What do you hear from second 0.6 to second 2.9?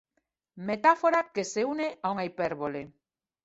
Metáfora que se une a unha hipérbole.